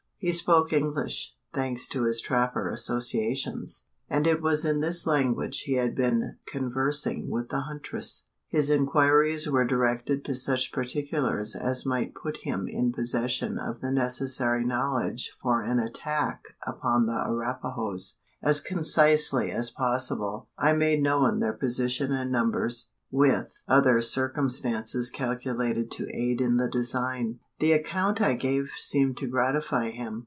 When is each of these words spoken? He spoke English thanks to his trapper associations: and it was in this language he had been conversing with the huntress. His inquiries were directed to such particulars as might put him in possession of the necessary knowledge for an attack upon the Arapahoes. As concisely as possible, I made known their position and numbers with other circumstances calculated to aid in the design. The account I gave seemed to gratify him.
He 0.23 0.31
spoke 0.31 0.71
English 0.71 1.35
thanks 1.51 1.87
to 1.87 2.03
his 2.03 2.21
trapper 2.21 2.69
associations: 2.69 3.87
and 4.07 4.27
it 4.27 4.39
was 4.39 4.63
in 4.63 4.79
this 4.79 5.07
language 5.07 5.61
he 5.61 5.77
had 5.77 5.95
been 5.95 6.37
conversing 6.45 7.27
with 7.27 7.49
the 7.49 7.61
huntress. 7.61 8.27
His 8.47 8.69
inquiries 8.69 9.49
were 9.49 9.65
directed 9.65 10.23
to 10.25 10.35
such 10.35 10.71
particulars 10.71 11.55
as 11.55 11.87
might 11.87 12.13
put 12.13 12.37
him 12.43 12.67
in 12.67 12.93
possession 12.93 13.57
of 13.57 13.81
the 13.81 13.91
necessary 13.91 14.63
knowledge 14.63 15.35
for 15.41 15.63
an 15.63 15.79
attack 15.79 16.43
upon 16.67 17.07
the 17.07 17.23
Arapahoes. 17.25 18.19
As 18.43 18.59
concisely 18.61 19.49
as 19.49 19.71
possible, 19.71 20.49
I 20.55 20.73
made 20.73 21.01
known 21.01 21.39
their 21.39 21.51
position 21.53 22.11
and 22.11 22.31
numbers 22.31 22.91
with 23.09 23.55
other 23.67 24.01
circumstances 24.01 25.09
calculated 25.09 25.89
to 25.91 26.07
aid 26.15 26.39
in 26.39 26.57
the 26.57 26.69
design. 26.69 27.39
The 27.59 27.73
account 27.73 28.21
I 28.21 28.33
gave 28.33 28.71
seemed 28.77 29.17
to 29.17 29.27
gratify 29.27 29.89
him. 29.89 30.19